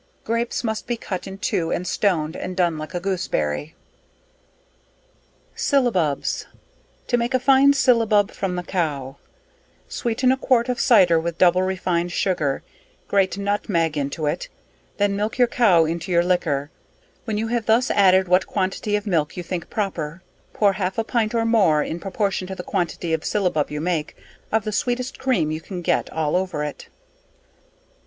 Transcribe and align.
Grapes, 0.23 0.63
must 0.63 0.87
be 0.87 0.97
cut 0.97 1.27
in 1.27 1.37
two 1.37 1.71
and 1.71 1.85
stoned 1.85 2.35
and 2.35 2.57
done 2.57 2.79
like 2.79 2.95
a 2.95 2.99
Gooseberry. 2.99 3.75
SYLLABUBS. 5.53 6.47
To 7.05 7.17
make 7.17 7.35
a 7.35 7.39
fine 7.39 7.73
Syllabub 7.73 8.31
from 8.31 8.55
the 8.55 8.63
Cow. 8.63 9.17
Sweeten 9.87 10.31
a 10.31 10.37
quart 10.37 10.69
of 10.69 10.79
cyder 10.79 11.19
with 11.19 11.37
double 11.37 11.61
refined 11.61 12.11
sugar, 12.11 12.63
grate 13.07 13.37
nutmeg 13.37 13.95
into 13.95 14.25
it, 14.25 14.49
then 14.97 15.15
milk 15.15 15.37
your 15.37 15.47
cow 15.47 15.85
into 15.85 16.11
your 16.11 16.23
liquor, 16.23 16.71
when 17.25 17.37
you 17.37 17.49
have 17.49 17.67
thus 17.67 17.91
added 17.91 18.27
what 18.27 18.47
quantity 18.47 18.95
of 18.95 19.05
milk 19.05 19.37
you 19.37 19.43
think 19.43 19.69
proper, 19.69 20.23
pour 20.51 20.73
half 20.73 20.97
a 20.97 21.03
pint 21.03 21.35
or 21.35 21.45
more, 21.45 21.83
in 21.83 21.99
proportion 21.99 22.47
to 22.47 22.55
the 22.55 22.63
quantity 22.63 23.13
of 23.13 23.23
syllabub 23.23 23.69
you 23.69 23.79
make, 23.79 24.15
of 24.51 24.63
the 24.63 24.71
sweetest 24.71 25.19
cream 25.19 25.51
you 25.51 25.61
can 25.61 25.83
get 25.83 26.09
all 26.09 26.35
over 26.35 26.63
it. 26.63 26.87